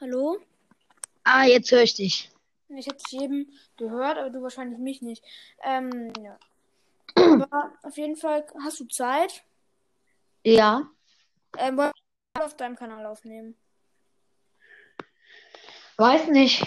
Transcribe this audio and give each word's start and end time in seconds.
Hallo? 0.00 0.38
Ah, 1.24 1.44
jetzt 1.44 1.70
höre 1.70 1.82
ich 1.82 1.94
dich. 1.94 2.30
Ich 2.70 2.88
habe 2.88 2.96
dich 2.96 3.20
eben 3.20 3.52
gehört, 3.76 4.16
aber 4.16 4.30
du 4.30 4.40
wahrscheinlich 4.40 4.78
mich 4.78 5.02
nicht. 5.02 5.22
Ähm, 5.62 6.10
ja. 6.22 6.38
Aber 7.16 7.74
auf 7.82 7.98
jeden 7.98 8.16
Fall 8.16 8.46
hast 8.64 8.80
du 8.80 8.86
Zeit. 8.86 9.44
Ja. 10.42 10.88
Ähm, 11.58 11.76
wollen 11.76 11.92
wir 12.34 12.44
auf 12.46 12.56
deinem 12.56 12.76
Kanal 12.76 13.04
aufnehmen. 13.04 13.58
Weiß 15.98 16.28
nicht. 16.28 16.66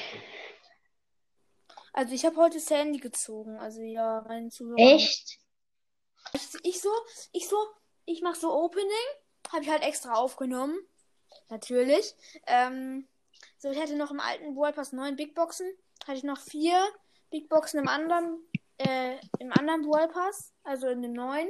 Also 1.92 2.14
ich 2.14 2.26
habe 2.26 2.38
heute 2.38 2.60
Sandy 2.60 3.00
gezogen. 3.00 3.58
Also 3.58 3.82
ja, 3.82 4.24
mein 4.28 4.52
Zuhörer. 4.52 4.78
Echt? 4.78 5.40
Ich, 6.34 6.42
ich 6.62 6.82
so, 6.82 6.90
ich 7.32 7.50
so, 7.50 7.58
ich 8.06 8.22
mach 8.22 8.36
so 8.36 8.54
Opening. 8.54 8.88
Habe 9.52 9.64
ich 9.64 9.72
halt 9.72 9.82
extra 9.82 10.14
aufgenommen. 10.14 10.78
Natürlich. 11.50 12.14
Ähm, 12.46 13.08
so, 13.64 13.72
ich 13.72 13.80
hatte 13.80 13.96
noch 13.96 14.12
im 14.12 14.20
alten 14.20 14.58
World 14.58 14.76
Pass 14.76 14.92
neun 14.92 15.16
Big 15.16 15.36
Boxen. 15.36 15.66
Hatte 16.06 16.18
ich 16.18 16.26
noch 16.26 16.38
vier 16.38 16.78
Big 17.32 17.48
Boxen 17.48 17.80
im 17.80 17.88
anderen, 17.88 18.46
äh, 18.78 19.16
im 19.40 19.54
anderen 19.54 19.86
World 19.86 20.12
Pass. 20.12 20.52
Also 20.66 20.88
in 20.88 21.02
dem 21.02 21.14
neuen. 21.14 21.48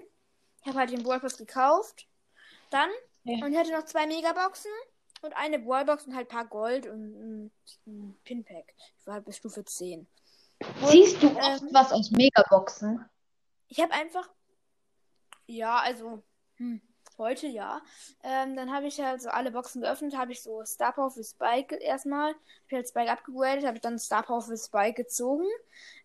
Ich 0.62 0.68
habe 0.68 0.78
halt 0.78 0.92
den 0.92 1.04
World 1.06 1.24
Pass 1.24 1.38
gekauft. 1.38 2.08
Dann. 2.70 2.92
Ja. 3.24 3.44
Und 3.44 3.52
ich 3.52 3.58
hatte 3.58 3.72
noch 3.72 3.86
zwei 3.86 4.06
Megaboxen. 4.06 4.70
Und 5.24 5.34
eine 5.34 5.66
Wallbox 5.66 6.06
und 6.06 6.16
halt 6.16 6.28
ein 6.28 6.36
paar 6.36 6.46
Gold 6.46 6.86
und 6.86 7.02
ein, 7.02 7.52
ein 7.88 8.16
Pinpack. 8.26 8.76
Ich 9.00 9.08
war 9.08 9.16
halt 9.16 9.26
bis 9.26 9.38
Stufe 9.38 9.66
10. 9.66 10.06
Und, 10.60 10.90
Siehst 10.92 11.24
du 11.24 11.36
oft 11.36 11.62
ähm, 11.64 11.70
was 11.72 11.92
aus 11.94 12.12
Megaboxen? 12.12 13.10
Ich 13.70 13.80
habe 13.80 13.92
einfach. 13.94 14.30
Ja, 15.48 15.80
also. 15.80 16.22
Hm, 16.58 16.80
heute 17.18 17.48
ja. 17.48 17.82
Ähm, 18.24 18.56
dann 18.56 18.74
habe 18.74 18.88
ich 18.88 19.00
halt 19.00 19.22
so 19.22 19.30
alle 19.30 19.52
Boxen 19.52 19.82
geöffnet, 19.82 20.18
habe 20.18 20.32
ich 20.32 20.42
so 20.42 20.64
Star 20.66 20.94
Power 20.94 21.12
für 21.12 21.24
Spike 21.24 21.76
erstmal. 21.76 22.30
Habe 22.30 22.40
ich 22.68 22.74
halt 22.74 22.88
Spike 22.90 23.12
abgegradet, 23.12 23.66
habe 23.66 23.78
ich 23.78 23.82
dann 23.82 24.00
Star 24.00 24.24
Power 24.24 24.42
für 24.42 24.58
Spike 24.58 25.04
gezogen. 25.04 25.46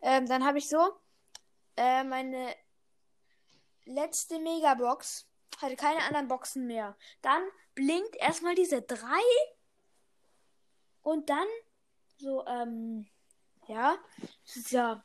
Ähm, 0.02 0.26
dann 0.26 0.44
habe 0.44 0.58
ich 0.58 0.68
so 0.68 0.78
äh, 1.76 2.04
meine 2.04 2.54
letzte 3.84 4.38
Megabox. 4.38 5.26
Hatte 5.60 5.76
keine 5.76 6.02
anderen 6.04 6.28
Boxen 6.28 6.66
mehr. 6.66 6.96
Dann 7.22 7.42
blinkt 7.74 8.16
erstmal 8.16 8.54
diese 8.54 8.82
drei. 8.82 9.22
Und 11.02 11.30
dann 11.30 11.46
so, 12.18 12.44
ähm, 12.46 13.08
ja. 13.66 13.96
Das 14.46 14.56
ist 14.56 14.72
ja. 14.72 15.02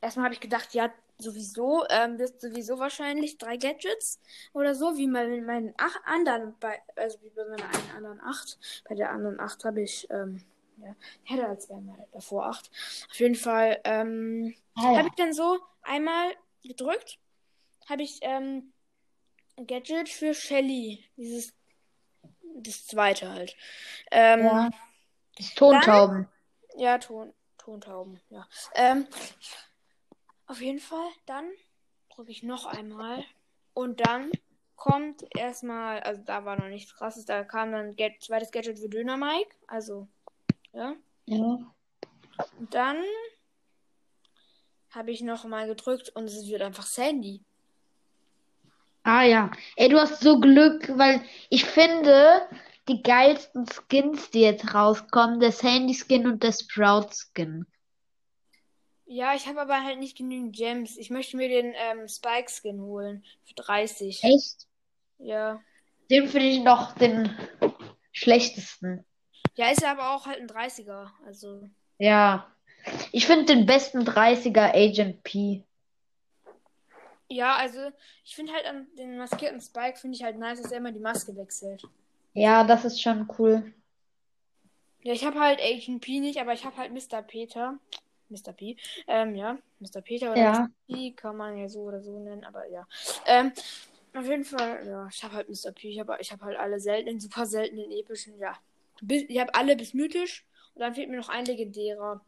Erstmal 0.00 0.24
habe 0.24 0.34
ich 0.34 0.40
gedacht, 0.40 0.74
ja, 0.74 0.92
sowieso, 1.18 1.84
ähm, 1.90 2.18
ist 2.18 2.40
sowieso 2.40 2.78
wahrscheinlich 2.78 3.38
drei 3.38 3.56
Gadgets 3.56 4.20
oder 4.52 4.74
so, 4.74 4.96
wie 4.96 5.06
bei 5.06 5.26
meinen 5.40 5.74
ach, 5.76 5.96
anderen, 6.04 6.54
bei, 6.60 6.80
also 6.96 7.18
wie 7.22 7.30
bei 7.30 7.44
meiner 7.44 7.64
einen 7.68 7.90
anderen 7.96 8.20
acht. 8.20 8.58
Bei 8.88 8.94
der 8.94 9.10
anderen 9.10 9.38
acht 9.40 9.64
habe 9.64 9.82
ich, 9.82 10.08
ähm, 10.10 10.42
ja, 10.78 10.94
hätte 11.24 11.46
als 11.46 11.68
wären 11.68 11.86
wir 11.86 12.06
davor 12.12 12.46
acht. 12.46 12.70
Auf 13.10 13.20
jeden 13.20 13.36
Fall, 13.36 13.80
ähm, 13.84 14.54
Ah, 14.76 14.92
ja. 14.92 14.98
habe 14.98 15.08
ich 15.08 15.14
dann 15.14 15.32
so 15.32 15.58
einmal 15.82 16.32
gedrückt, 16.64 17.18
habe 17.88 18.02
ich, 18.02 18.18
ähm, 18.22 18.72
ein 19.56 19.66
Gadget 19.68 20.08
für 20.08 20.34
Shelly, 20.34 21.04
dieses, 21.16 21.54
das 22.56 22.86
zweite 22.86 23.30
halt. 23.30 23.56
Ähm, 24.10 24.44
ja. 24.44 24.70
Das 25.36 25.54
Tontauben. 25.54 26.28
ja, 26.76 26.98
Ton, 26.98 27.32
Tontauben, 27.58 28.20
ja. 28.30 28.48
Ähm, 28.74 29.06
auf 30.46 30.60
jeden 30.60 30.78
Fall, 30.78 31.08
dann 31.26 31.50
drücke 32.14 32.30
ich 32.30 32.42
noch 32.42 32.66
einmal. 32.66 33.24
Und 33.72 34.06
dann 34.06 34.30
kommt 34.76 35.24
erstmal, 35.36 36.00
also 36.00 36.22
da 36.24 36.44
war 36.44 36.58
noch 36.58 36.68
nichts 36.68 36.94
krasses, 36.94 37.24
da 37.24 37.44
kam 37.44 37.72
dann 37.72 37.96
Get, 37.96 38.22
zweites 38.22 38.50
Gadget 38.50 38.78
für 38.78 38.88
Döner 38.88 39.16
Mike. 39.16 39.54
Also, 39.66 40.08
ja. 40.72 40.94
Ja. 41.26 41.74
Und 42.58 42.74
dann 42.74 43.02
habe 44.90 45.10
ich 45.10 45.22
noch 45.22 45.44
mal 45.44 45.66
gedrückt 45.66 46.10
und 46.14 46.24
es 46.24 46.46
wird 46.46 46.62
einfach 46.62 46.86
Sandy. 46.86 47.42
Ah 49.02 49.22
ja. 49.22 49.50
Ey, 49.76 49.88
du 49.88 49.98
hast 49.98 50.20
so 50.20 50.40
Glück, 50.40 50.88
weil 50.96 51.22
ich 51.50 51.64
finde, 51.64 52.48
die 52.88 53.02
geilsten 53.02 53.66
Skins, 53.66 54.30
die 54.30 54.42
jetzt 54.42 54.74
rauskommen, 54.74 55.40
der 55.40 55.52
Sandy-Skin 55.52 56.26
und 56.26 56.42
der 56.42 56.52
Sprout-Skin. 56.52 57.66
Ja, 59.06 59.34
ich 59.34 59.46
habe 59.46 59.60
aber 59.60 59.84
halt 59.84 59.98
nicht 59.98 60.16
genügend 60.16 60.56
Gems. 60.56 60.96
Ich 60.96 61.10
möchte 61.10 61.36
mir 61.36 61.48
den 61.48 61.74
ähm, 61.76 62.08
Spike-Skin 62.08 62.80
holen. 62.80 63.24
Für 63.44 63.54
30. 63.54 64.24
Echt? 64.24 64.66
Ja. 65.18 65.60
Den 66.10 66.28
finde 66.28 66.48
ich 66.48 66.60
noch 66.60 66.92
den 66.94 67.36
schlechtesten. 68.12 69.04
Ja, 69.56 69.70
ist 69.70 69.84
aber 69.84 70.14
auch 70.14 70.26
halt 70.26 70.40
ein 70.40 70.48
30er. 70.48 71.10
Also. 71.26 71.68
Ja. 71.98 72.50
Ich 73.12 73.26
finde 73.26 73.46
den 73.46 73.66
besten 73.66 74.00
30er 74.00 74.74
Agent 74.74 75.22
P. 75.22 75.64
Ja, 77.28 77.56
also 77.56 77.90
ich 78.24 78.36
finde 78.36 78.52
halt 78.52 78.66
an 78.66 78.86
den 78.98 79.16
maskierten 79.16 79.60
Spike 79.60 79.98
finde 79.98 80.16
ich 80.16 80.22
halt 80.22 80.38
nice, 80.38 80.60
dass 80.60 80.72
er 80.72 80.78
immer 80.78 80.92
die 80.92 81.00
Maske 81.00 81.34
wechselt. 81.36 81.82
Ja, 82.34 82.64
das 82.64 82.84
ist 82.84 83.00
schon 83.00 83.28
cool. 83.38 83.72
Ja, 85.02 85.12
ich 85.12 85.24
habe 85.24 85.40
halt 85.40 85.60
Agent 85.60 86.02
P 86.02 86.20
nicht, 86.20 86.40
aber 86.40 86.52
ich 86.52 86.64
habe 86.64 86.76
halt 86.76 86.92
Mr. 86.92 87.22
Peter. 87.22 87.78
Mr. 88.28 88.52
P. 88.52 88.76
Ähm, 89.06 89.34
ja, 89.34 89.58
Mr. 89.80 90.00
Peter 90.02 90.32
oder 90.32 90.40
Ja. 90.40 90.52
Mr. 90.52 90.70
P 90.86 91.12
kann 91.12 91.36
man 91.36 91.56
ja 91.56 91.68
so 91.68 91.80
oder 91.80 92.02
so 92.02 92.18
nennen, 92.18 92.44
aber 92.44 92.66
ja. 92.68 92.86
Ähm, 93.26 93.52
auf 94.14 94.26
jeden 94.26 94.44
Fall, 94.44 94.86
ja, 94.86 95.08
ich 95.10 95.22
habe 95.24 95.34
halt 95.34 95.48
Mr. 95.48 95.72
P. 95.72 95.88
Ich 95.88 95.98
habe 95.98 96.16
ich 96.20 96.32
hab 96.32 96.40
halt 96.42 96.58
alle 96.58 96.78
seltenen, 96.78 97.20
super 97.20 97.46
seltenen, 97.46 97.90
epischen, 97.90 98.38
ja. 98.38 98.56
Ich 99.08 99.38
habe 99.40 99.54
alle 99.54 99.76
bis 99.76 99.92
mythisch 99.92 100.46
und 100.74 100.80
dann 100.80 100.94
fehlt 100.94 101.10
mir 101.10 101.16
noch 101.16 101.28
ein 101.28 101.44
legendärer. 101.44 102.20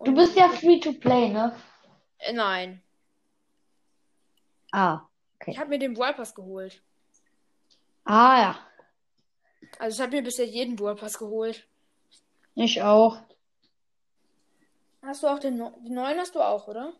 Du 0.00 0.14
bist 0.14 0.36
ja 0.36 0.48
free 0.48 0.80
to 0.80 0.92
play, 0.92 1.28
ne? 1.28 1.54
Äh, 2.18 2.32
nein. 2.32 2.82
Ah. 4.72 5.02
Ich 5.46 5.58
habe 5.58 5.70
mir 5.70 5.78
den 5.78 5.94
Pass 5.94 6.34
geholt. 6.34 6.82
Ah 8.04 8.40
ja. 8.40 8.58
Also 9.78 9.96
ich 9.96 10.00
habe 10.02 10.16
mir 10.16 10.22
bisher 10.22 10.46
jeden 10.46 10.76
Brawl 10.76 10.96
Pass 10.96 11.18
geholt. 11.18 11.66
Ich 12.54 12.82
auch. 12.82 13.18
Hast 15.04 15.22
du 15.22 15.26
auch 15.28 15.38
den, 15.38 15.56
neu- 15.58 15.70
den 15.84 15.94
neuen 15.94 16.18
hast 16.18 16.34
du 16.34 16.40
auch, 16.40 16.66
oder? 16.68 16.92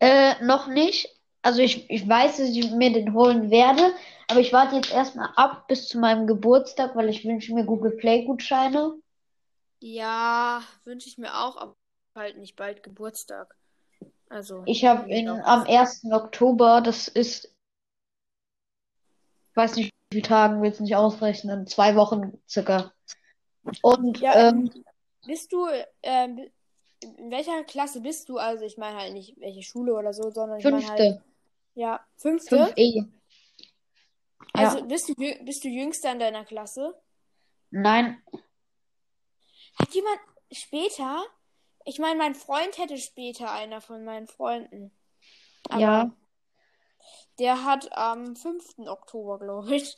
Äh, 0.00 0.42
noch 0.44 0.66
nicht. 0.66 1.08
Also 1.42 1.60
ich, 1.60 1.88
ich 1.88 2.08
weiß, 2.08 2.38
dass 2.38 2.48
ich 2.48 2.70
mir 2.72 2.92
den 2.92 3.14
holen 3.14 3.50
werde, 3.50 3.92
aber 4.28 4.40
ich 4.40 4.52
warte 4.52 4.74
jetzt 4.76 4.92
erstmal 4.92 5.30
ab 5.36 5.68
bis 5.68 5.86
zu 5.86 5.98
meinem 5.98 6.26
Geburtstag, 6.26 6.96
weil 6.96 7.08
ich 7.08 7.24
wünsche 7.24 7.54
mir 7.54 7.64
Google 7.64 7.92
Play 7.92 8.24
Gutscheine. 8.24 8.94
Ja, 9.78 10.62
wünsche 10.84 11.08
ich 11.08 11.18
mir 11.18 11.32
auch, 11.36 11.56
aber 11.56 11.76
halt 12.16 12.38
nicht 12.38 12.56
bald 12.56 12.82
Geburtstag. 12.82 13.54
Also. 14.28 14.64
Ich 14.66 14.84
habe 14.84 15.08
in 15.08 15.28
am 15.28 15.64
1. 15.66 16.12
Oktober, 16.12 16.80
das 16.80 17.06
ist, 17.06 17.44
ich 19.50 19.56
weiß 19.56 19.76
nicht, 19.76 19.92
wie 20.10 20.16
viele 20.16 20.28
Tagen, 20.28 20.62
will 20.62 20.72
es 20.72 20.80
nicht 20.80 20.96
ausrechnen, 20.96 21.68
zwei 21.68 21.94
Wochen 21.94 22.40
circa. 22.48 22.92
Und 23.82 24.20
Ja, 24.20 24.48
ähm, 24.48 24.70
Bist 25.24 25.52
du, 25.52 25.68
ähm, 26.02 26.50
in 27.02 27.30
welcher 27.30 27.64
Klasse 27.64 28.00
bist 28.00 28.28
du? 28.28 28.38
Also 28.38 28.64
ich 28.64 28.76
meine 28.78 28.98
halt 28.98 29.12
nicht 29.12 29.38
welche 29.40 29.62
Schule 29.62 29.94
oder 29.94 30.12
so, 30.12 30.30
sondern 30.30 30.58
ich 30.58 30.64
meine 30.64 30.86
halt. 30.88 30.98
fünfte, 30.98 31.24
Ja, 31.74 32.00
fünfte. 32.16 32.56
5E. 32.56 33.06
Also 34.54 34.78
Ja, 34.78 34.84
bist 34.84 35.08
du, 35.08 35.14
bist 35.14 35.64
du 35.64 35.68
jüngster 35.68 36.12
in 36.12 36.18
deiner 36.18 36.44
Klasse? 36.44 36.94
nein, 37.70 38.22
Hat 39.78 39.94
jemand 39.94 40.18
später? 40.52 41.22
Ich 41.84 41.98
meine, 41.98 42.16
mein 42.18 42.34
Freund 42.34 42.78
hätte 42.78 42.98
später 42.98 43.50
einer 43.52 43.80
von 43.80 44.04
meinen 44.04 44.26
Freunden. 44.26 44.90
Aber 45.68 45.80
ja. 45.80 46.10
der 47.38 47.64
hat 47.64 47.92
am 47.96 48.34
5. 48.36 48.88
Oktober, 48.88 49.38
glaube 49.38 49.76
ich. 49.76 49.96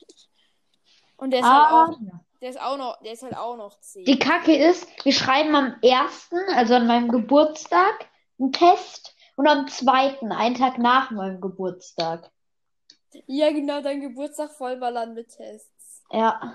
Und 1.17 1.31
der 1.31 1.41
ist 1.41 1.47
Ah, 1.47 1.71
halt 1.87 1.97
auch, 1.97 2.01
der 2.41 2.51
ist 2.51 2.61
auch 2.61 2.77
noch, 2.77 3.01
der 3.03 3.13
ist 3.13 3.23
halt 3.23 3.37
auch 3.37 3.57
noch 3.57 3.79
10. 3.81 4.05
Die 4.05 4.19
Kacke 4.19 4.57
ist, 4.57 4.87
wir 5.05 5.13
schreiben 5.13 5.55
am 5.55 5.77
1., 5.83 6.31
also 6.55 6.75
an 6.75 6.87
meinem 6.87 7.09
Geburtstag, 7.09 8.09
einen 8.39 8.53
Test 8.53 9.15
und 9.37 9.49
am 9.49 9.67
2., 9.67 10.21
einen 10.31 10.55
Tag 10.55 10.79
nach 10.79 11.11
meinem 11.11 11.41
Geburtstag. 11.41 12.31
Ja, 13.27 13.51
genau, 13.51 13.81
dein 13.81 14.01
Geburtstag 14.01 14.53
vollballern 14.53 15.15
mit 15.15 15.29
Tests. 15.29 16.05
Ja. 16.13 16.55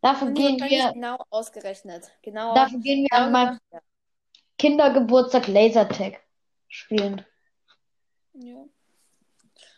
Dafür 0.00 0.28
Und 0.28 0.34
gehen 0.34 0.58
wir, 0.58 0.92
genau 0.92 1.16
ausgerechnet. 1.30 2.10
Genau. 2.22 2.54
dafür 2.54 2.80
gehen 2.80 3.06
wir 3.10 3.18
an 3.18 3.32
meinem 3.32 3.58
gesagt, 3.58 3.86
Kindergeburtstag 4.58 5.46
Lasertag 5.48 6.20
spielen. 6.68 7.24
ja. 8.34 8.64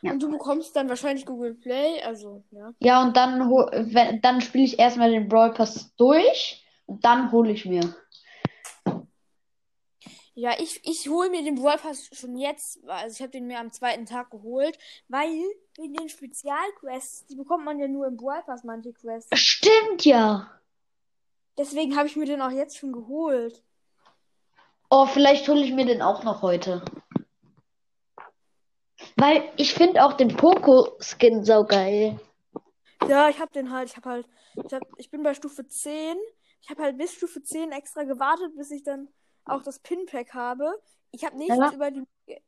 Ja. 0.03 0.13
Und 0.13 0.23
du 0.23 0.31
bekommst 0.31 0.77
dann 0.77 0.89
wahrscheinlich 0.89 1.27
Google 1.27 1.55
Play, 1.55 2.03
also, 2.03 2.45
ja. 2.51 2.73
Ja, 2.81 3.03
und 3.03 3.17
dann, 3.17 3.51
wenn, 3.51 4.21
dann 4.21 4.41
spiele 4.41 4.65
ich 4.65 4.79
erstmal 4.79 5.11
den 5.11 5.29
Brawl 5.29 5.53
Pass 5.53 5.95
durch 5.97 6.65
und 6.87 7.05
dann 7.05 7.33
hole 7.33 7.53
ich 7.53 7.65
mir. 7.65 7.95
Ja, 10.39 10.53
ich, 10.59 10.81
ich 10.85 11.09
hole 11.09 11.31
mir 11.31 11.43
den 11.43 11.55
Brawl 11.55 11.79
Pass 11.79 12.11
schon 12.13 12.37
jetzt. 12.37 12.87
Also 12.87 13.15
ich 13.15 13.23
habe 13.23 13.31
den 13.31 13.47
mir 13.47 13.59
am 13.59 13.73
zweiten 13.73 14.05
Tag 14.05 14.31
geholt, 14.31 14.79
weil 15.09 15.31
wegen 15.79 15.95
den 15.95 16.11
Spezialquests, 16.11 17.27
die 17.27 17.37
bekommt 17.37 17.65
man 17.65 17.81
ja 17.81 17.89
nur 17.89 18.07
im 18.07 18.19
Brawl 18.19 18.43
Pass, 18.45 18.63
manche 18.63 18.93
Quests. 18.93 19.31
Stimmt 19.33 20.05
ja. 20.05 20.51
Deswegen 21.57 21.97
habe 21.97 22.07
ich 22.07 22.17
mir 22.17 22.27
den 22.27 22.43
auch 22.43 22.51
jetzt 22.51 22.77
schon 22.77 22.93
geholt. 22.93 23.63
Oh, 24.91 25.07
vielleicht 25.07 25.49
hole 25.49 25.65
ich 25.65 25.73
mir 25.73 25.87
den 25.87 26.03
auch 26.03 26.23
noch 26.23 26.43
heute. 26.43 26.85
Weil 29.17 29.43
ich 29.57 29.75
finde 29.75 30.05
auch 30.05 30.13
den 30.13 30.37
Poco-Skin 30.37 31.45
so 31.45 31.65
geil. 31.65 32.21
Ja, 33.09 33.29
ich 33.29 33.41
habe 33.41 33.53
den 33.53 33.71
halt. 33.73 33.89
Ich 33.91 33.97
habe 33.97 34.09
halt. 34.09 34.29
Ich, 34.65 34.73
hab, 34.73 34.83
ich 34.99 35.11
bin 35.11 35.23
bei 35.23 35.35
Stufe 35.35 35.67
10. 35.67 36.17
Ich 36.63 36.71
habe 36.71 36.83
halt 36.83 36.99
bis 36.99 37.15
Stufe 37.15 37.43
10 37.43 37.73
extra 37.73 38.05
gewartet, 38.05 38.57
bis 38.57 38.71
ich 38.71 38.83
dann 38.83 39.09
auch 39.45 39.63
das 39.63 39.79
Pinpack 39.81 40.35
habe. 40.35 40.71
Ich 41.13 41.25
habe 41.25 41.37
nichts 41.37 41.57
Ja. 41.57 41.73
über 41.73 41.91
die. 41.91 42.05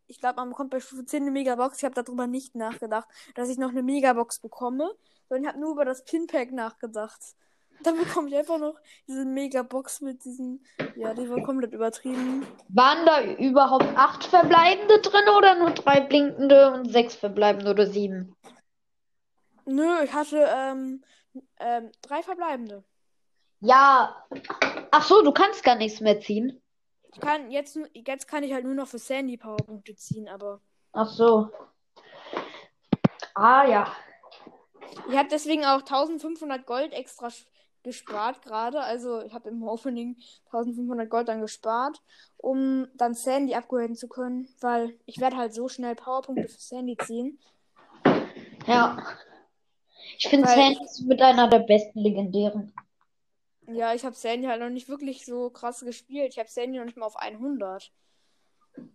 Ich 0.06 0.20
glaube, 0.20 0.36
man 0.36 0.48
bekommt 0.50 0.70
bei 0.70 0.80
Stufe 0.80 1.04
10 1.04 1.22
eine 1.22 1.30
Megabox. 1.30 1.78
Ich 1.78 1.84
habe 1.84 1.94
darüber 1.94 2.26
nicht 2.26 2.54
nachgedacht, 2.54 3.08
dass 3.34 3.48
ich 3.48 3.58
noch 3.58 3.70
eine 3.70 3.82
Megabox 3.82 4.40
bekomme. 4.40 4.90
Sondern 5.28 5.44
ich 5.44 5.48
habe 5.48 5.60
nur 5.60 5.72
über 5.72 5.84
das 5.84 6.04
Pinpack 6.04 6.52
nachgedacht. 6.52 7.20
Dann 7.82 7.96
bekomme 7.96 8.28
ich 8.28 8.36
einfach 8.36 8.58
noch 8.58 8.74
diese 9.06 9.24
Megabox 9.24 10.00
mit 10.00 10.24
diesen. 10.24 10.64
Ja, 10.96 11.14
die 11.14 11.28
war 11.30 11.42
komplett 11.42 11.72
übertrieben. 11.72 12.46
Waren 12.68 13.06
da 13.06 13.22
überhaupt 13.22 13.86
acht 13.96 14.24
verbleibende 14.24 15.00
drin 15.00 15.28
oder 15.36 15.54
nur 15.54 15.70
drei 15.70 16.00
blinkende 16.00 16.72
und 16.72 16.90
sechs 16.90 17.14
verbleibende 17.14 17.70
oder 17.70 17.86
sieben? 17.86 18.34
Nö, 19.64 20.02
ich 20.02 20.12
hatte 20.12 20.48
ähm, 20.50 21.04
ähm, 21.58 21.92
drei 22.02 22.22
verbleibende. 22.22 22.84
Ja. 23.60 24.24
Ach 24.90 25.04
so, 25.04 25.22
du 25.22 25.32
kannst 25.32 25.62
gar 25.62 25.76
nichts 25.76 26.00
mehr 26.00 26.20
ziehen. 26.20 26.60
Ich 27.12 27.20
kann 27.20 27.50
jetzt, 27.50 27.78
jetzt 27.92 28.28
kann 28.28 28.42
ich 28.42 28.52
halt 28.52 28.64
nur 28.64 28.74
noch 28.74 28.88
für 28.88 28.98
Sandy 28.98 29.36
Powerpunkte 29.36 29.94
ziehen, 29.94 30.28
aber. 30.28 30.60
Ach 30.92 31.08
so. 31.08 31.50
Ah 33.34 33.66
ja. 33.66 33.92
Ich 35.08 35.16
habe 35.16 35.28
deswegen 35.28 35.64
auch 35.64 35.80
1500 35.80 36.66
Gold 36.66 36.92
extra 36.92 37.28
gespart 37.88 38.42
gerade. 38.42 38.80
Also 38.80 39.22
ich 39.22 39.32
habe 39.32 39.48
im 39.48 39.62
Opening 39.62 40.16
1500 40.46 41.10
Gold 41.10 41.28
dann 41.28 41.40
gespart, 41.40 42.00
um 42.36 42.86
dann 42.94 43.14
Sandy 43.14 43.54
upgraden 43.54 43.96
zu 43.96 44.08
können, 44.08 44.48
weil 44.60 44.96
ich 45.06 45.18
werde 45.18 45.36
halt 45.36 45.52
so 45.54 45.68
schnell 45.68 45.94
Powerpunkte 45.94 46.48
für 46.48 46.60
Sandy 46.60 46.96
ziehen. 46.96 47.38
Ja. 48.66 48.98
Ich 50.18 50.28
finde 50.28 50.48
Sandy 50.48 50.78
ist 50.84 51.02
mit 51.02 51.20
einer 51.20 51.48
der 51.48 51.60
besten 51.60 52.00
legendären. 52.00 52.72
Ja, 53.66 53.94
ich 53.94 54.04
habe 54.04 54.14
Sandy 54.14 54.46
halt 54.46 54.60
noch 54.60 54.70
nicht 54.70 54.88
wirklich 54.88 55.26
so 55.26 55.50
krass 55.50 55.80
gespielt. 55.80 56.32
Ich 56.32 56.38
habe 56.38 56.48
Sandy 56.48 56.78
noch 56.78 56.86
nicht 56.86 56.96
mal 56.96 57.06
auf 57.06 57.16
100. 57.16 57.90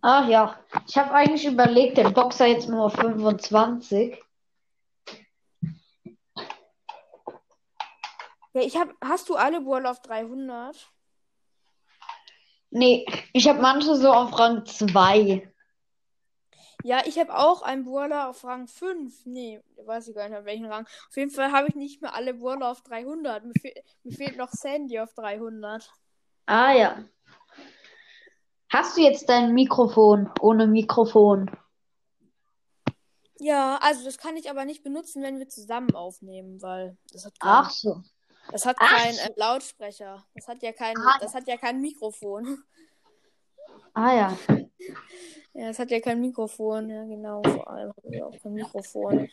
Ah 0.00 0.26
ja. 0.28 0.58
Ich 0.88 0.96
habe 0.96 1.12
eigentlich 1.12 1.46
überlegt, 1.46 1.98
den 1.98 2.12
Boxer 2.12 2.46
jetzt 2.46 2.68
nur 2.68 2.86
auf 2.86 2.94
25. 2.94 4.18
Ja, 8.54 8.62
ich 8.62 8.76
habe. 8.76 8.94
Hast 9.02 9.28
du 9.28 9.34
alle 9.34 9.60
Brawler 9.60 9.90
auf 9.90 10.00
300? 10.00 10.90
Nee, 12.70 13.06
ich 13.32 13.48
habe 13.48 13.60
manche 13.60 13.94
so 13.96 14.12
auf 14.12 14.36
Rang 14.38 14.64
2. 14.64 15.52
Ja, 16.82 17.02
ich 17.06 17.18
habe 17.18 17.36
auch 17.36 17.62
einen 17.62 17.84
Brawler 17.84 18.28
auf 18.28 18.44
Rang 18.44 18.66
5. 18.66 19.26
Nee, 19.26 19.60
weiß 19.84 20.08
ich 20.08 20.14
gar 20.14 20.28
nicht, 20.28 20.38
auf 20.38 20.44
welchen 20.44 20.66
Rang. 20.66 20.84
Auf 21.08 21.16
jeden 21.16 21.30
Fall 21.30 21.52
habe 21.52 21.68
ich 21.68 21.74
nicht 21.74 22.02
mehr 22.02 22.14
alle 22.14 22.34
Brawler 22.34 22.70
auf 22.70 22.82
300. 22.82 23.44
Mir, 23.44 23.54
fehl, 23.54 23.74
mir 24.02 24.12
fehlt 24.12 24.36
noch 24.36 24.50
Sandy 24.50 24.98
auf 24.98 25.14
300. 25.14 25.90
Ah 26.46 26.72
ja. 26.72 27.04
Hast 28.70 28.96
du 28.96 29.02
jetzt 29.02 29.28
dein 29.28 29.54
Mikrofon 29.54 30.30
ohne 30.40 30.66
Mikrofon? 30.66 31.50
Ja, 33.38 33.78
also 33.80 34.04
das 34.04 34.18
kann 34.18 34.36
ich 34.36 34.50
aber 34.50 34.64
nicht 34.64 34.82
benutzen, 34.82 35.22
wenn 35.22 35.38
wir 35.38 35.48
zusammen 35.48 35.94
aufnehmen, 35.94 36.60
weil 36.60 36.96
das 37.12 37.24
hat 37.24 37.34
Ach 37.40 37.70
so. 37.70 38.02
Das 38.50 38.66
hat 38.66 38.78
keinen 38.78 39.18
äh, 39.18 39.32
Lautsprecher. 39.36 40.24
Das 40.34 40.48
hat 40.48 40.62
ja 40.62 40.72
kein, 40.72 40.96
Ah. 40.98 41.18
das 41.20 41.34
hat 41.34 41.46
ja 41.48 41.56
kein 41.56 41.80
Mikrofon. 41.80 42.62
Ah 43.94 44.14
ja. 44.14 44.38
Ja, 45.56 45.68
es 45.68 45.78
hat 45.78 45.92
ja 45.92 46.00
kein 46.00 46.20
Mikrofon. 46.20 46.90
Ja, 46.90 47.04
genau, 47.04 47.40
vor 47.44 47.70
allem 47.70 47.90
hat 47.90 48.04
es 48.04 48.20
auch 48.22 48.42
kein 48.42 48.54
Mikrofon. 48.54 49.30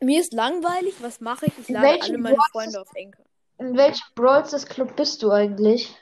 Mir 0.00 0.20
ist 0.20 0.34
langweilig, 0.34 0.94
was 1.00 1.20
mache 1.20 1.46
ich? 1.46 1.58
Ich 1.58 1.68
lade 1.70 2.02
alle 2.02 2.18
meine 2.18 2.36
Box 2.36 2.50
Freunde 2.50 2.80
auf 2.82 2.94
Enkel. 2.94 3.24
In 3.58 3.74
welchem 3.76 4.04
Brawl 4.14 4.44
Stars 4.44 4.66
Club 4.66 4.94
bist 4.94 5.22
du 5.22 5.30
eigentlich? 5.30 5.96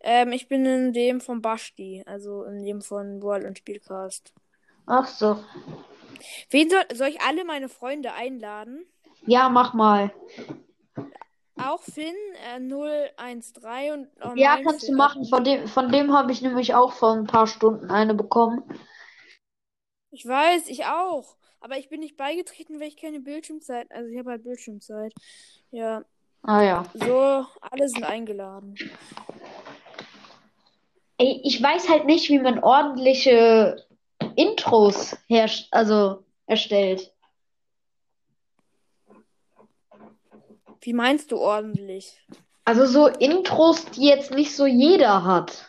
Ähm, 0.00 0.30
ich 0.32 0.46
bin 0.48 0.64
in 0.64 0.92
dem 0.92 1.20
von 1.20 1.42
Basti, 1.42 2.04
also 2.06 2.44
in 2.44 2.62
dem 2.62 2.80
von 2.80 3.20
World 3.22 3.44
und 3.46 3.58
Spielcast. 3.58 4.32
Ach 4.86 5.08
so. 5.08 5.42
Wen 6.50 6.70
soll, 6.70 6.82
soll 6.94 7.08
ich 7.08 7.20
alle 7.20 7.44
meine 7.44 7.68
Freunde 7.68 8.12
einladen? 8.12 8.86
Ja, 9.26 9.48
mach 9.48 9.72
mal. 9.74 10.12
Auch 11.56 11.82
Finn, 11.82 12.16
äh, 12.44 12.58
013 12.58 13.92
und 13.92 14.18
Ja, 14.34 14.56
normalen 14.56 14.64
kannst 14.64 14.88
du 14.88 14.92
Finn. 14.92 14.96
machen. 14.96 15.24
Von 15.26 15.44
dem, 15.44 15.66
von 15.68 15.90
dem 15.92 16.12
habe 16.12 16.32
ich 16.32 16.42
nämlich 16.42 16.74
auch 16.74 16.92
vor 16.92 17.12
ein 17.12 17.26
paar 17.26 17.46
Stunden 17.46 17.90
eine 17.90 18.14
bekommen. 18.14 18.62
Ich 20.10 20.26
weiß, 20.26 20.68
ich 20.68 20.84
auch. 20.86 21.36
Aber 21.60 21.76
ich 21.78 21.88
bin 21.88 22.00
nicht 22.00 22.16
beigetreten, 22.16 22.80
weil 22.80 22.88
ich 22.88 22.96
keine 22.96 23.20
Bildschirmzeit. 23.20 23.90
Also 23.92 24.08
ich 24.10 24.18
habe 24.18 24.30
halt 24.30 24.42
Bildschirmzeit. 24.44 25.12
Ja, 25.70 26.04
Ah 26.42 26.62
ja. 26.62 26.84
so, 26.94 27.46
alle 27.60 27.88
sind 27.88 28.04
eingeladen. 28.04 28.80
Ey, 31.18 31.40
ich 31.44 31.62
weiß 31.62 31.88
halt 31.88 32.06
nicht, 32.06 32.28
wie 32.30 32.38
man 32.38 32.58
ordentliche 32.64 33.76
Intros 34.40 35.14
herst 35.28 35.68
also 35.70 36.24
erstellt. 36.46 37.12
Wie 40.80 40.94
meinst 40.94 41.30
du 41.30 41.36
ordentlich? 41.36 42.18
Also 42.64 42.86
so 42.86 43.08
Intros, 43.08 43.84
die 43.90 44.06
jetzt 44.06 44.30
nicht 44.30 44.56
so 44.56 44.64
jeder 44.64 45.24
hat. 45.24 45.66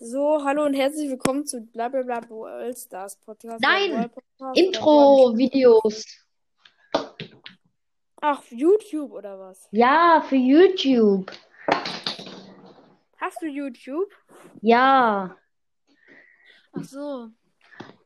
So, 0.00 0.42
hallo 0.44 0.64
und 0.64 0.74
herzlich 0.74 1.08
willkommen 1.08 1.46
zu 1.46 1.60
blablabla 1.60 2.18
Brawl 2.22 2.76
Stars 2.76 3.14
Podcast. 3.20 3.62
Nein, 3.62 4.10
Intro-Videos. 4.54 6.04
Ach, 8.20 8.42
YouTube 8.50 9.12
oder 9.12 9.38
was? 9.38 9.68
Ja, 9.70 10.20
für 10.28 10.34
YouTube. 10.34 11.30
Hast 13.18 13.40
du 13.40 13.46
YouTube? 13.46 14.12
Ja. 14.62 15.36
Ach 16.72 16.82
so. 16.82 17.30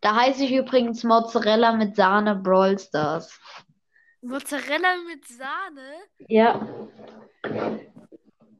Da 0.07 0.15
heiße 0.15 0.45
ich 0.45 0.53
übrigens 0.53 1.03
Mozzarella 1.03 1.73
mit 1.73 1.97
Sahne 1.97 2.37
Brawl 2.37 2.79
Stars. 2.79 3.41
Mozzarella 4.23 4.99
mit 5.05 5.27
Sahne? 5.27 5.83
Ja. 6.29 6.65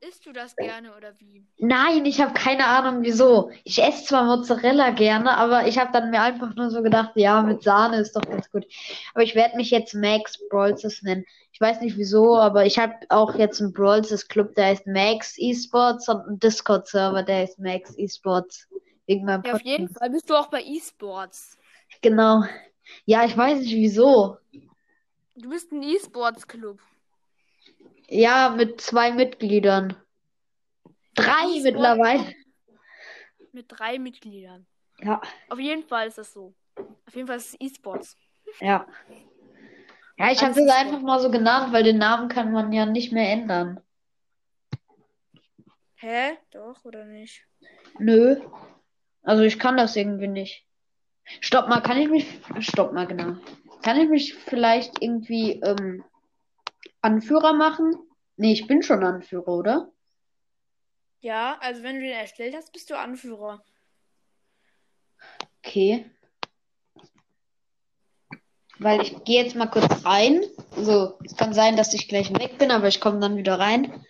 Isst 0.01 0.27
du 0.27 0.33
das 0.33 0.57
gerne 0.57 0.93
oder 0.97 1.13
wie? 1.21 1.47
Nein, 1.59 2.05
ich 2.05 2.21
habe 2.21 2.35
keine 2.35 2.67
Ahnung 2.67 3.05
wieso. 3.05 3.53
Ich 3.63 3.81
esse 3.81 4.07
zwar 4.07 4.25
Mozzarella 4.25 4.91
gerne, 4.91 5.37
aber 5.37 5.69
ich 5.69 5.79
habe 5.79 5.93
dann 5.93 6.11
mir 6.11 6.21
einfach 6.21 6.53
nur 6.57 6.69
so 6.69 6.83
gedacht, 6.83 7.13
ja, 7.15 7.41
mit 7.43 7.63
Sahne 7.63 7.99
ist 7.99 8.17
doch 8.17 8.23
ganz 8.23 8.51
gut. 8.51 8.67
Aber 9.15 9.23
ich 9.23 9.37
werde 9.37 9.57
mich 9.57 9.71
jetzt 9.71 9.95
Max 9.95 10.41
Brawl 10.51 10.77
Stars 10.77 11.03
nennen. 11.03 11.25
Ich 11.53 11.61
weiß 11.61 11.81
nicht 11.81 11.97
wieso, 11.97 12.37
aber 12.39 12.67
ich 12.67 12.77
habe 12.81 12.95
auch 13.09 13.37
jetzt 13.37 13.61
einen 13.61 13.73
Brawl 13.73 14.05
Stars 14.05 14.27
Club, 14.27 14.57
der 14.57 14.67
heißt 14.67 14.89
Max 14.89 15.37
Esports 15.39 16.09
und 16.09 16.23
einen 16.23 16.41
Discord-Server, 16.41 17.23
der 17.23 17.37
heißt 17.37 17.61
Max 17.61 17.95
Esports. 17.97 18.67
Wegen 19.07 19.25
meinem 19.25 19.43
Ja, 19.45 19.55
auf 19.55 19.63
jeden. 19.63 19.89
Fall 19.89 20.11
bist 20.11 20.29
du 20.29 20.35
auch 20.35 20.49
bei 20.49 20.63
E-Sports. 20.63 21.59
Genau. 22.03 22.43
Ja, 23.05 23.25
ich 23.25 23.37
weiß 23.37 23.61
nicht 23.61 23.75
wieso. 23.75 24.39
Du 25.35 25.51
bist 25.51 25.71
ein 25.73 25.83
E-Sports-Club. 25.83 26.81
Ja, 28.09 28.49
mit 28.51 28.81
zwei 28.81 29.13
Mitgliedern. 29.13 29.97
Drei 31.15 31.45
E-Sport- 31.49 31.63
mittlerweile. 31.63 32.35
Mit 33.53 33.67
drei 33.69 33.99
Mitgliedern. 33.99 34.67
Ja, 35.01 35.21
Auf 35.51 35.59
jeden 35.59 35.83
Fall 35.83 36.09
ist 36.09 36.19
das 36.19 36.33
so. 36.33 36.55
Auf 37.07 37.15
jeden 37.15 37.27
Fall 37.27 37.37
ist 37.37 37.55
es 37.55 37.61
E-Sports. 37.61 38.17
ja. 38.61 38.87
Ja, 40.19 40.33
ich 40.33 40.43
habe 40.43 40.55
das 40.55 40.75
einfach 40.75 41.03
mal 41.03 41.21
so 41.21 41.31
genannt, 41.31 41.75
weil 41.75 41.83
den 41.83 41.99
Namen 41.99 42.29
kann 42.31 42.51
man 42.51 42.73
ja 42.73 42.87
nicht 42.87 43.13
mehr 43.13 43.31
ändern. 43.31 43.83
Hä? 45.97 46.39
Doch, 46.53 46.85
oder 46.87 47.05
nicht? 47.05 47.47
Nö. 47.99 48.41
Also 49.27 49.43
ich 49.43 49.59
kann 49.59 49.77
das 49.77 49.97
irgendwie 49.97 50.29
nicht. 50.29 50.65
Stopp 51.41 51.69
mal, 51.69 51.81
kann 51.81 51.99
ich 51.99 52.09
mich. 52.09 52.27
Stopp 52.61 52.93
mal, 52.93 53.09
genau. 53.09 53.37
Kann 53.83 54.01
ich 54.01 54.09
mich 54.09 54.35
vielleicht 54.35 55.03
irgendwie 55.03 55.61
ähm, 55.63 56.05
Anführer 57.01 57.53
machen? 57.53 57.93
Nee, 58.37 58.53
ich 58.53 58.69
bin 58.69 58.85
schon 58.85 59.03
Anführer, 59.03 59.49
oder? 59.49 59.93
Ja, 61.21 61.59
also 61.61 61.83
wenn 61.83 61.97
du 61.97 62.03
den 62.03 62.13
erstellt 62.13 62.55
hast, 62.55 62.73
bist 62.73 62.89
du 62.89 62.97
Anführer. 62.97 63.65
Okay. 65.59 66.09
Weil 68.79 69.03
ich 69.03 69.25
gehe 69.25 69.43
jetzt 69.43 69.57
mal 69.57 69.67
kurz 69.67 70.05
rein. 70.05 70.45
So, 70.77 71.19
es 71.25 71.37
kann 71.37 71.53
sein, 71.53 71.77
dass 71.77 71.95
ich 71.95 72.07
gleich 72.07 72.33
weg 72.33 72.59
bin, 72.59 72.71
aber 72.71 72.87
ich 72.87 73.01
komme 73.01 73.19
dann 73.19 73.37
wieder 73.37 73.59
rein. 73.59 74.06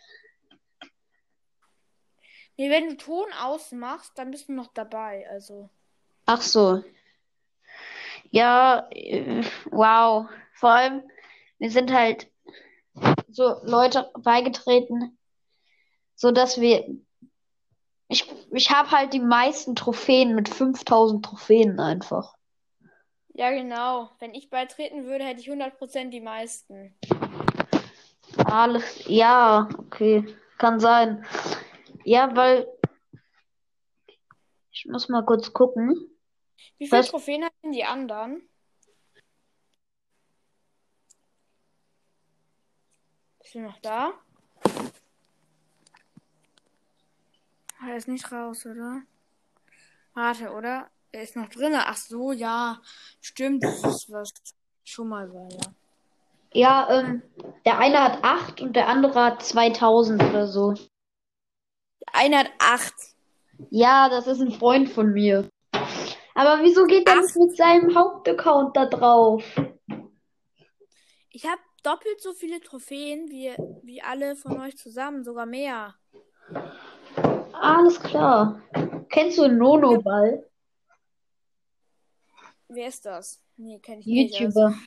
Nee, 2.56 2.70
wenn 2.70 2.88
du 2.88 2.96
Ton 2.96 3.26
ausmachst, 3.40 4.12
dann 4.16 4.30
bist 4.30 4.48
du 4.48 4.52
noch 4.52 4.68
dabei. 4.68 5.28
Also. 5.30 5.68
Ach 6.25 6.40
so. 6.40 6.82
Ja, 8.30 8.88
äh, 8.90 9.42
wow. 9.70 10.28
Vor 10.54 10.70
allem, 10.70 11.02
mir 11.58 11.70
sind 11.70 11.92
halt 11.92 12.30
so 13.28 13.60
Leute 13.62 14.10
beigetreten, 14.18 15.18
so 16.14 16.30
dass 16.30 16.60
wir 16.60 16.86
ich, 18.08 18.32
ich 18.52 18.70
habe 18.70 18.90
halt 18.90 19.12
die 19.12 19.20
meisten 19.20 19.75
Trophäen 19.75 20.34
mit 20.34 20.48
5000 20.48 21.25
Trophäen 21.25 21.80
einfach. 21.80 22.34
Ja, 23.34 23.50
genau. 23.50 24.10
Wenn 24.20 24.34
ich 24.34 24.48
beitreten 24.48 25.04
würde, 25.04 25.25
hätte 25.25 25.40
ich 25.40 25.50
100% 25.50 26.10
die 26.10 26.20
meisten. 26.20 26.94
Alles, 28.44 29.02
ja, 29.06 29.68
okay, 29.78 30.25
kann 30.58 30.78
sein. 30.78 31.25
Ja, 32.06 32.36
weil 32.36 32.68
ich 34.70 34.86
muss 34.86 35.08
mal 35.08 35.25
kurz 35.26 35.52
gucken. 35.52 36.08
Wie 36.78 36.86
viele 36.86 37.00
Was? 37.00 37.08
Trophäen 37.08 37.44
hatten 37.44 37.72
die 37.72 37.82
anderen? 37.82 38.48
Bist 43.40 43.56
du 43.56 43.60
noch 43.60 43.80
da? 43.80 44.12
Ah, 47.80 47.88
Er 47.88 47.96
ist 47.96 48.06
nicht 48.06 48.30
raus, 48.30 48.64
oder? 48.66 49.02
Warte, 50.14 50.52
oder? 50.52 50.88
Er 51.10 51.22
ist 51.25 51.34
noch 51.34 51.48
drin. 51.48 51.75
Ach 51.75 51.96
so, 51.96 52.30
ja. 52.30 52.80
Stimmt, 53.20 53.64
das 53.64 53.82
ist 53.82 54.12
was 54.12 54.32
schon 54.84 55.08
mal 55.08 55.28
war, 55.34 55.50
ja. 55.50 55.75
Ja, 56.52 56.88
ähm, 56.88 57.22
der 57.64 57.78
eine 57.80 58.00
hat 58.00 58.22
8 58.22 58.60
und 58.60 58.76
der 58.76 58.86
andere 58.86 59.25
hat 59.25 59.42
2000 59.42 60.22
oder 60.22 60.46
so. 60.46 60.75
Einer 62.12 62.38
hat 62.38 62.50
acht. 62.58 62.94
Ja, 63.70 64.08
das 64.08 64.26
ist 64.26 64.40
ein 64.40 64.52
Freund 64.52 64.88
von 64.88 65.12
mir. 65.12 65.48
Aber 66.34 66.62
wieso 66.62 66.84
geht 66.84 67.08
er 67.08 67.16
nicht 67.16 67.36
mit 67.36 67.56
seinem 67.56 67.94
Hauptaccount 67.94 68.76
da 68.76 68.86
drauf? 68.86 69.42
Ich 71.30 71.46
habe 71.46 71.60
doppelt 71.82 72.20
so 72.20 72.32
viele 72.32 72.60
Trophäen 72.60 73.30
wie, 73.30 73.54
wie 73.82 74.02
alle 74.02 74.36
von 74.36 74.60
euch 74.60 74.76
zusammen, 74.76 75.25
sogar 75.25 75.46
mehr. 75.46 75.94
Alles 77.52 78.00
klar. 78.00 78.60
Kennst 79.08 79.38
du 79.38 79.48
Nonoball? 79.48 80.46
Wer 82.68 82.88
ist 82.88 83.06
das? 83.06 83.42
Nee, 83.56 83.78
kenne 83.78 84.00
ich 84.00 84.06
nicht. 84.06 84.34
Also, 84.40 84.60
YouTuber. 84.60 84.78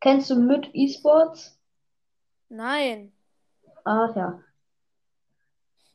Kennst 0.00 0.30
du 0.30 0.36
mit 0.36 0.70
E-Sports? 0.72 1.58
nein. 2.48 3.12
Ah 3.84 4.12
ja. 4.14 4.40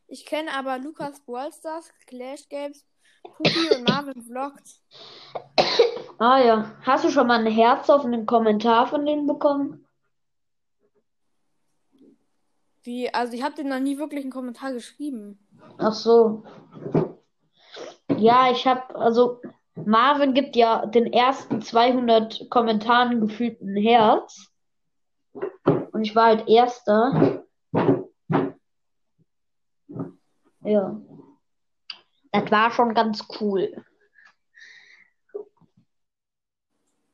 Ich 0.07 0.25
kenne 0.25 0.51
aber 0.53 0.77
Lukas 0.77 1.19
Ballstars, 1.21 1.91
Clash 2.05 2.47
Games, 2.49 2.85
Puki 3.23 3.75
und 3.75 3.87
Marvin 3.87 4.21
Vlogs. 4.21 4.83
Ah 6.19 6.39
ja. 6.39 6.71
Hast 6.83 7.03
du 7.03 7.09
schon 7.09 7.27
mal 7.27 7.39
ein 7.39 7.51
Herz 7.51 7.89
auf 7.89 8.05
einen 8.05 8.25
Kommentar 8.25 8.87
von 8.87 9.05
denen 9.05 9.27
bekommen? 9.27 9.85
Wie, 12.83 13.11
also 13.13 13.33
ich 13.33 13.43
habe 13.43 13.55
dem 13.55 13.67
noch 13.67 13.79
nie 13.79 13.97
wirklich 13.97 14.21
einen 14.21 14.31
Kommentar 14.31 14.71
geschrieben. 14.71 15.39
Ach 15.79 15.93
so. 15.93 16.43
Ja, 18.15 18.51
ich 18.51 18.67
habe, 18.67 18.95
also 18.95 19.41
Marvin 19.73 20.33
gibt 20.33 20.55
ja 20.55 20.85
den 20.85 21.11
ersten 21.11 21.61
200 21.61 22.49
Kommentaren 22.49 23.19
gefühlt 23.21 23.59
ein 23.61 23.75
Herz. 23.75 24.51
Und 25.91 26.03
ich 26.03 26.15
war 26.15 26.27
halt 26.27 26.47
Erster. 26.47 27.44
Ja. 30.65 30.99
Das 32.31 32.51
war 32.51 32.71
schon 32.71 32.93
ganz 32.93 33.23
cool. 33.39 33.83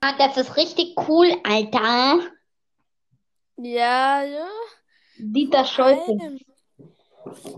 Ah, 0.01 0.17
Das 0.17 0.37
ist 0.37 0.57
richtig 0.57 0.95
cool, 1.07 1.31
Alter. 1.43 2.19
Ja, 3.57 4.23
ja. 4.23 4.47
Dieter. 5.17 5.65
Allem. 5.77 6.39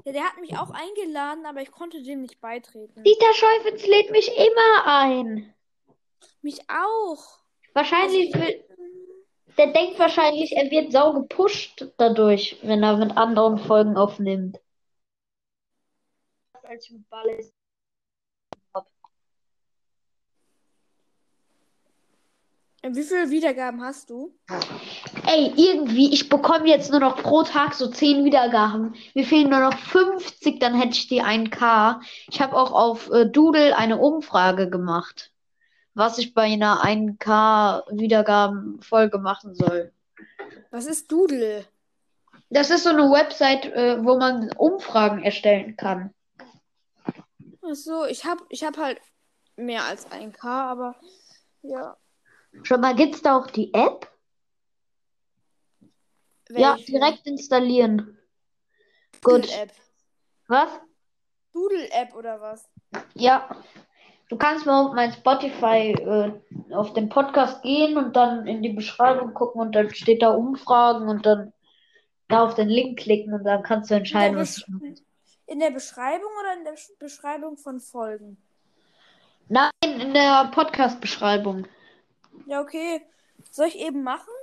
Ja, 0.06 0.12
der 0.12 0.24
hat 0.24 0.42
mich 0.42 0.58
auch 0.58 0.72
eingeladen, 0.72 1.46
aber 1.46 1.62
ich 1.62 1.72
konnte 1.72 2.04
dem 2.04 2.22
nicht 2.22 2.42
beitreten. 2.42 3.04
Dieter 3.04 3.34
Schäufitz 3.34 3.88
lädt 3.88 4.12
mich 4.12 4.30
immer 4.36 4.86
ein. 4.86 5.54
Mich 6.42 6.60
auch. 6.70 7.40
Wahrscheinlich 7.74 8.34
will, 8.36 8.66
der 9.58 9.68
denkt 9.68 9.98
wahrscheinlich, 10.00 10.52
er 10.56 10.70
wird 10.70 10.92
sau 10.92 11.14
gepusht 11.14 11.88
dadurch, 11.98 12.58
wenn 12.62 12.84
er 12.84 12.98
mit 12.98 13.16
anderen 13.16 13.58
Folgen 13.58 13.96
aufnimmt. 13.96 14.60
Als 16.64 16.86
ich 16.86 16.92
mit 16.92 17.10
Ball 17.10 17.28
ist. 17.30 17.54
Wie 22.86 23.04
viele 23.04 23.30
Wiedergaben 23.30 23.82
hast 23.82 24.10
du? 24.10 24.36
Ey, 25.26 25.54
irgendwie, 25.56 26.14
ich 26.14 26.28
bekomme 26.28 26.68
jetzt 26.68 26.92
nur 26.92 27.00
noch 27.00 27.16
pro 27.16 27.44
Tag 27.44 27.74
so 27.74 27.88
10 27.88 28.26
Wiedergaben. 28.26 28.94
Mir 29.14 29.26
fehlen 29.26 29.50
nur 29.50 29.62
noch 29.62 29.78
50, 29.78 30.60
dann 30.60 30.76
hätte 30.76 30.98
ich 30.98 31.08
die 31.08 31.24
1K. 31.24 32.02
Ich 32.30 32.42
habe 32.42 32.58
auch 32.58 32.74
auf 32.74 33.10
äh, 33.10 33.26
Doodle 33.26 33.78
eine 33.78 34.00
Umfrage 34.00 34.70
gemacht, 34.70 35.32
was 35.94 36.18
ich 36.18 36.34
bei 36.34 36.44
einer 36.44 36.84
1K 36.84 37.84
Wiedergaben-Folge 37.98 39.18
machen 39.18 39.56
soll. 39.56 39.94
Was 40.70 40.86
ist 40.86 41.10
Doodle? 41.10 41.66
Das 42.50 42.70
ist 42.70 42.84
so 42.84 42.90
eine 42.90 43.04
Website, 43.04 43.66
äh, 43.66 44.04
wo 44.04 44.18
man 44.18 44.52
Umfragen 44.58 45.24
erstellen 45.24 45.78
kann. 45.78 46.14
Ach 47.66 47.76
so, 47.76 48.06
ich 48.06 48.26
hab, 48.26 48.40
ich 48.50 48.64
hab 48.64 48.78
halt 48.78 49.00
mehr 49.56 49.84
als 49.86 50.10
1K, 50.12 50.46
aber 50.46 50.96
ja. 51.62 51.98
Schon 52.64 52.82
mal 52.82 52.96
gibt's 52.96 53.22
da 53.22 53.38
auch 53.38 53.48
die 53.48 53.74
App? 53.74 54.12
Ja, 56.50 56.76
Welche? 56.76 56.92
direkt 56.92 57.26
installieren. 57.26 58.18
Gut. 59.24 59.46
Doodle-App. 59.46 59.72
Was? 60.48 60.70
Doodle-App 61.54 62.16
oder 62.16 62.42
was? 62.42 62.70
Ja. 63.16 63.50
Du 64.30 64.38
kannst 64.38 64.66
mal 64.66 64.86
auf 64.86 64.94
mein 64.94 65.14
Spotify 65.14 65.92
äh, 65.92 66.32
auf 66.74 66.94
den 66.94 67.10
Podcast 67.10 67.62
gehen 67.62 67.98
und 67.98 68.16
dann 68.16 68.48
in 68.48 68.62
die 68.62 68.74
Beschreibung 68.74 69.34
gucken 69.34 69.62
und 69.62 69.74
dann 69.74 69.94
steht 69.94 70.22
da 70.22 70.32
Umfragen 70.32 71.08
und 71.08 71.26
dann 71.26 71.54
da 72.28 72.44
auf 72.44 72.56
den 72.56 72.68
Link 72.68 73.00
klicken 73.00 73.34
und 73.34 73.44
dann 73.44 73.64
kannst 73.64 73.92
du 73.92 73.96
entscheiden, 73.96 74.38
was 74.38 74.56
du 74.56 74.72
machst. 74.72 75.04
In 75.54 75.60
der 75.60 75.70
Beschreibung 75.70 76.32
oder 76.40 76.54
in 76.58 76.64
der 76.64 76.76
Sch- 76.76 76.98
Beschreibung 76.98 77.58
von 77.58 77.80
Folgen? 77.80 78.38
Nein, 79.50 79.70
in 79.84 80.12
der 80.16 80.50
Podcast-Beschreibung. 80.52 81.68
Ja, 82.48 82.60
okay. 82.60 83.06
Soll 83.52 83.68
ich 83.68 83.78
eben 83.78 84.02
machen? 84.02 84.34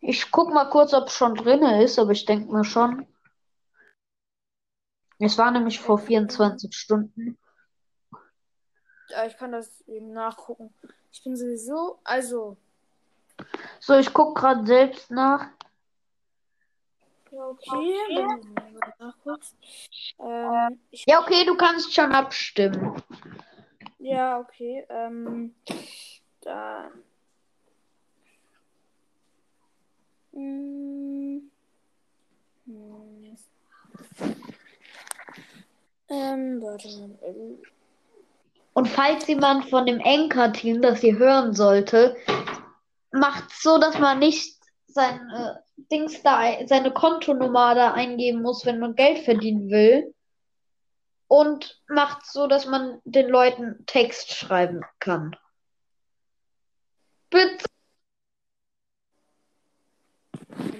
Ich 0.00 0.30
guck 0.30 0.50
mal 0.54 0.70
kurz, 0.70 0.94
ob 0.94 1.08
es 1.08 1.12
schon 1.12 1.34
drin 1.34 1.62
ist, 1.82 1.98
aber 1.98 2.12
ich 2.12 2.24
denke 2.24 2.50
mir 2.50 2.64
schon. 2.64 3.06
Es 5.18 5.36
war 5.36 5.50
nämlich 5.50 5.78
vor 5.78 5.98
24 5.98 6.74
Stunden. 6.74 7.36
Ja, 9.10 9.26
ich 9.26 9.36
kann 9.36 9.52
das 9.52 9.82
eben 9.82 10.14
nachgucken. 10.14 10.72
Ich 11.12 11.22
bin 11.22 11.36
sowieso, 11.36 11.98
also, 12.04 12.56
So, 13.80 13.96
ich 13.98 14.14
guck 14.14 14.34
gerade 14.38 14.64
selbst 14.64 15.10
nach. 15.10 15.50
Ja, 17.32 17.48
okay. 17.48 17.96
Ähm, 20.20 20.78
Ja, 21.06 21.20
okay, 21.20 21.44
du 21.44 21.56
kannst 21.56 21.94
schon 21.94 22.12
abstimmen. 22.12 23.02
ja, 23.98 24.38
okay. 24.38 24.84
Ähm, 24.88 25.54
dann. 26.42 26.92
Hm. 30.32 31.50
Hm. 32.66 33.36
Ähm, 36.08 36.62
warte 36.62 36.88
mal. 36.88 37.58
Und 38.74 38.88
falls 38.88 39.26
jemand 39.26 39.68
von 39.68 39.84
dem 39.86 40.00
Anchor-Team 40.02 40.80
das 40.80 41.00
hier 41.00 41.18
hören 41.18 41.54
sollte, 41.54 42.16
macht 43.12 43.50
so, 43.50 43.78
dass 43.78 43.98
man 43.98 44.18
nicht 44.18 44.56
sein 44.92 45.30
äh, 45.30 45.54
Dings 45.90 46.22
da, 46.22 46.38
ein- 46.38 46.68
seine 46.68 46.92
Kontonummer 46.92 47.74
da 47.74 47.92
eingeben 47.92 48.42
muss, 48.42 48.64
wenn 48.66 48.78
man 48.78 48.94
Geld 48.94 49.24
verdienen 49.24 49.70
will. 49.70 50.14
Und 51.28 51.80
macht 51.88 52.26
so, 52.26 52.46
dass 52.46 52.66
man 52.66 53.00
den 53.04 53.28
Leuten 53.28 53.84
Text 53.86 54.34
schreiben 54.34 54.82
kann. 54.98 55.34
Bitte. 57.30 57.64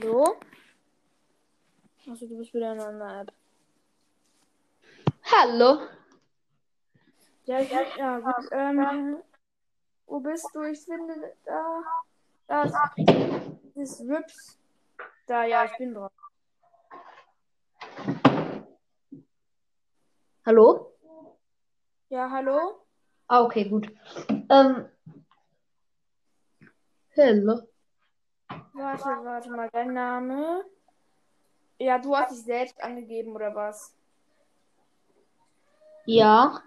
Hallo? 0.02 0.36
Achso, 2.10 2.26
du 2.26 2.36
bist 2.36 2.52
wieder 2.52 2.72
in 2.72 2.80
einer 2.80 3.22
App. 3.22 3.32
Hallo. 5.24 5.78
Ja, 7.44 7.60
ich, 7.60 7.70
ja, 7.70 8.18
gut. 8.18 8.48
Ähm, 8.52 9.16
wo 10.06 10.20
bist 10.20 10.48
du? 10.52 10.62
Ich 10.64 10.80
finde 10.80 11.32
da. 11.46 11.82
Das, 12.48 12.72
das 13.74 14.00
Rips. 14.00 14.58
Da, 15.26 15.44
ja, 15.44 15.64
ich 15.64 15.76
bin 15.78 15.94
drauf. 15.94 16.12
Hallo? 20.44 20.92
Ja, 22.08 22.30
hallo? 22.30 22.84
Ah, 23.28 23.42
okay, 23.42 23.68
gut. 23.68 23.90
Ähm. 24.50 24.88
Hallo. 27.16 27.62
Warte, 28.74 29.04
warte 29.04 29.50
mal, 29.50 29.68
dein 29.72 29.92
Name. 29.92 30.64
Ja, 31.78 31.98
du 31.98 32.16
hast 32.16 32.32
dich 32.32 32.44
selbst 32.44 32.82
angegeben, 32.82 33.34
oder 33.34 33.54
was? 33.54 33.94
Ja. 36.06 36.62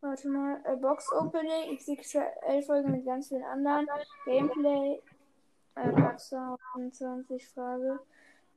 Warte 0.00 0.28
mal, 0.28 0.60
äh, 0.64 0.76
Box 0.76 1.10
Opening, 1.12 1.76
XXL 1.76 2.62
Folgen 2.62 2.92
mit 2.92 3.04
ganz 3.04 3.28
vielen 3.28 3.42
anderen. 3.42 3.88
Gameplay, 4.24 5.02
äh, 5.74 5.90
Boxer 5.90 6.56
25 6.74 7.48
Frage 7.48 7.98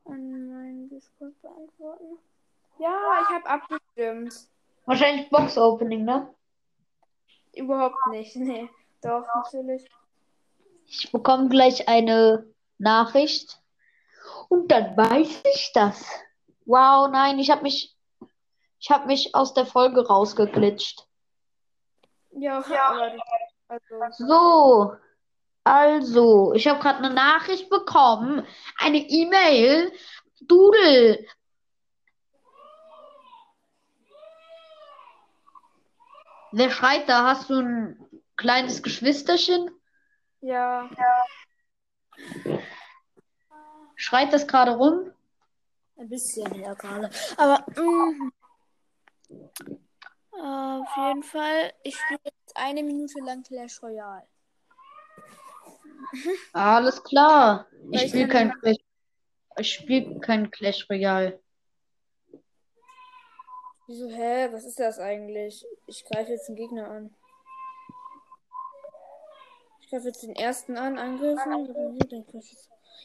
an 0.05 0.47
meinen 0.47 0.89
Discord 0.89 1.39
beantworten. 1.41 2.19
Ja, 2.77 3.21
ich 3.21 3.29
habe 3.29 3.45
abgestimmt. 3.47 4.47
Wahrscheinlich 4.85 5.29
Box 5.29 5.57
Opening, 5.57 6.05
ne? 6.05 6.31
Überhaupt 7.53 8.07
nicht, 8.11 8.35
nee. 8.35 8.69
Doch, 9.01 9.25
natürlich. 9.33 9.89
Ich 10.85 11.11
bekomme 11.11 11.49
gleich 11.49 11.87
eine 11.87 12.45
Nachricht. 12.77 13.59
Und 14.49 14.71
dann 14.71 14.95
weiß 14.95 15.41
ich 15.55 15.71
das. 15.73 16.05
Wow, 16.65 17.09
nein, 17.11 17.39
ich 17.39 17.49
habe 17.49 17.63
mich. 17.63 17.95
Ich 18.79 18.89
habe 18.89 19.07
mich 19.07 19.33
aus 19.35 19.53
der 19.53 19.65
Folge 19.65 20.05
rausgeglitscht. 20.05 21.07
Ja, 22.33 22.63
ja. 22.69 22.85
aber 22.87 23.17
also, 23.67 24.25
So. 24.25 24.95
Also, 25.63 26.53
ich 26.53 26.67
habe 26.67 26.79
gerade 26.79 26.99
eine 26.99 27.13
Nachricht 27.13 27.69
bekommen. 27.69 28.45
Eine 28.77 28.97
E-Mail. 28.97 29.91
Dudel. 30.41 31.27
Wer 36.51 36.69
schreit 36.71 37.07
da? 37.07 37.27
Hast 37.27 37.49
du 37.49 37.59
ein 37.59 38.05
kleines 38.35 38.83
Geschwisterchen? 38.83 39.69
ja. 40.97 41.25
Schreit 43.95 44.33
das 44.33 44.47
gerade 44.47 44.71
rum? 44.71 45.11
Ein 45.95 46.09
bisschen, 46.09 46.53
ja, 46.55 46.73
gerade. 46.73 47.09
Aber, 47.37 47.63
mm, 47.79 48.31
auf 50.41 50.97
jeden 50.97 51.23
Fall, 51.23 51.73
ich 51.83 51.95
spiele 51.95 52.19
jetzt 52.23 52.55
eine 52.55 52.83
Minute 52.83 53.19
lang 53.19 53.43
Clash 53.43 53.81
Royale. 53.81 54.27
Alles 56.53 57.03
klar. 57.03 57.67
Ich 57.91 58.09
spiele 58.09 58.27
kein 58.27 58.51
Clash. 58.59 58.77
Ich 59.57 59.73
spiele 59.73 60.19
kein 60.19 60.49
Clash 60.49 60.89
Royale. 60.89 61.39
Wieso, 63.87 64.07
hä? 64.09 64.49
Was 64.51 64.65
ist 64.65 64.79
das 64.79 64.99
eigentlich? 64.99 65.65
Ich 65.87 66.05
greife 66.05 66.31
jetzt 66.31 66.47
einen 66.47 66.55
Gegner 66.55 66.87
an. 66.87 67.13
Ich 69.81 69.89
greife 69.89 70.07
jetzt 70.07 70.23
den 70.23 70.35
ersten 70.35 70.77
an, 70.77 70.97
angriffen. 70.97 71.99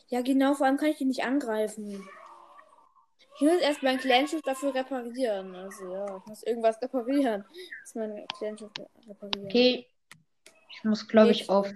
Ja, 0.08 0.22
genau, 0.22 0.54
vor 0.54 0.66
allem 0.66 0.76
kann 0.76 0.88
ich 0.88 0.98
den 0.98 1.08
nicht 1.08 1.24
angreifen. 1.24 2.08
Ich 3.18 3.40
muss 3.42 3.60
erst 3.60 3.82
mein 3.82 3.98
Clanschiff 3.98 4.42
dafür 4.42 4.74
reparieren. 4.74 5.54
Also 5.54 5.92
ja, 5.92 6.16
ich 6.18 6.26
muss 6.26 6.42
irgendwas 6.42 6.80
reparieren. 6.80 7.44
Ich 7.52 7.70
muss 7.82 7.94
mein 7.94 8.26
Clanschiff 8.38 8.70
reparieren. 9.06 9.46
Okay. 9.46 9.86
Ich 10.72 10.84
muss, 10.84 11.06
glaube 11.08 11.32
ich, 11.32 11.48
auf. 11.50 11.72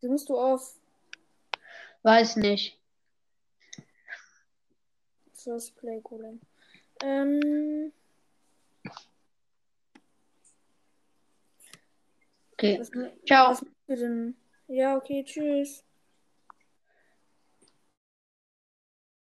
Wie 0.00 0.08
musst 0.08 0.28
du 0.28 0.38
auf 0.38 0.78
Weiß 2.02 2.36
nicht. 2.36 2.78
First 5.32 5.74
Play 5.76 6.00
Golem? 6.00 6.40
Ähm, 7.02 7.92
Okay. 12.52 12.78
was, 12.78 12.90
Ciao. 13.26 13.50
was? 13.50 13.64
Ja, 14.68 14.96
okay, 14.96 15.24
tschüss. 15.24 15.84